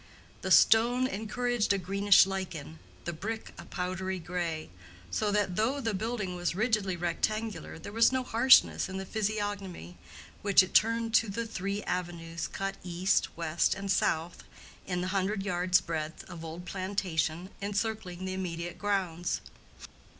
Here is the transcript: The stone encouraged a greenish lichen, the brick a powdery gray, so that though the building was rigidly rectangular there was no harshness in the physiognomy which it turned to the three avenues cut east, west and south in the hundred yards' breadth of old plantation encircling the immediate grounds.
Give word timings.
The 0.41 0.49
stone 0.49 1.05
encouraged 1.05 1.73
a 1.73 1.77
greenish 1.77 2.25
lichen, 2.25 2.79
the 3.05 3.13
brick 3.13 3.53
a 3.59 3.65
powdery 3.65 4.17
gray, 4.17 4.71
so 5.11 5.29
that 5.31 5.55
though 5.57 5.79
the 5.79 5.93
building 5.93 6.35
was 6.35 6.55
rigidly 6.55 6.97
rectangular 6.97 7.77
there 7.77 7.91
was 7.91 8.11
no 8.11 8.23
harshness 8.23 8.89
in 8.89 8.97
the 8.97 9.05
physiognomy 9.05 9.97
which 10.41 10.63
it 10.63 10.73
turned 10.73 11.13
to 11.13 11.29
the 11.29 11.45
three 11.45 11.83
avenues 11.83 12.47
cut 12.47 12.77
east, 12.83 13.37
west 13.37 13.75
and 13.75 13.91
south 13.91 14.43
in 14.87 15.01
the 15.01 15.09
hundred 15.09 15.43
yards' 15.43 15.81
breadth 15.81 16.23
of 16.27 16.43
old 16.43 16.65
plantation 16.65 17.51
encircling 17.61 18.25
the 18.25 18.33
immediate 18.33 18.79
grounds. 18.79 19.39